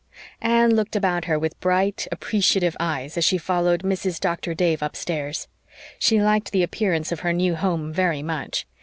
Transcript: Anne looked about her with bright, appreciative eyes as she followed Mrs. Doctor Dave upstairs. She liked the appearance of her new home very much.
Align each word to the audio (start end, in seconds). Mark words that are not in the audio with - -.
Anne 0.41 0.75
looked 0.75 0.95
about 0.95 1.25
her 1.25 1.37
with 1.37 1.59
bright, 1.59 2.07
appreciative 2.11 2.75
eyes 2.79 3.17
as 3.19 3.23
she 3.23 3.37
followed 3.37 3.83
Mrs. 3.83 4.19
Doctor 4.19 4.55
Dave 4.55 4.81
upstairs. 4.81 5.47
She 5.99 6.19
liked 6.19 6.51
the 6.51 6.63
appearance 6.63 7.11
of 7.11 7.19
her 7.19 7.33
new 7.33 7.53
home 7.55 7.93
very 7.93 8.23
much. 8.23 8.65